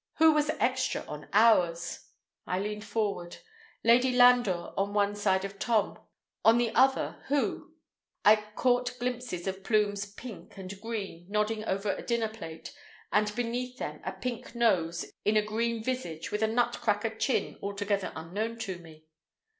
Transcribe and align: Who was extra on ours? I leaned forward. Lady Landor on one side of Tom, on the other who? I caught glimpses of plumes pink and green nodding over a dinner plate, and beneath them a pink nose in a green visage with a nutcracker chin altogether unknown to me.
Who 0.15 0.31
was 0.31 0.49
extra 0.59 1.05
on 1.07 1.27
ours? 1.31 2.07
I 2.47 2.57
leaned 2.57 2.83
forward. 2.83 3.37
Lady 3.83 4.11
Landor 4.11 4.73
on 4.75 4.95
one 4.95 5.13
side 5.13 5.45
of 5.45 5.59
Tom, 5.59 5.99
on 6.43 6.57
the 6.57 6.71
other 6.73 7.23
who? 7.27 7.75
I 8.25 8.37
caught 8.55 8.97
glimpses 8.97 9.45
of 9.45 9.63
plumes 9.63 10.07
pink 10.07 10.57
and 10.57 10.81
green 10.81 11.27
nodding 11.29 11.63
over 11.65 11.91
a 11.93 12.01
dinner 12.01 12.29
plate, 12.29 12.75
and 13.11 13.35
beneath 13.35 13.77
them 13.77 14.01
a 14.03 14.13
pink 14.13 14.55
nose 14.55 15.05
in 15.23 15.37
a 15.37 15.43
green 15.45 15.83
visage 15.83 16.31
with 16.31 16.41
a 16.41 16.47
nutcracker 16.47 17.11
chin 17.15 17.59
altogether 17.61 18.11
unknown 18.15 18.57
to 18.57 18.79
me. 18.79 19.05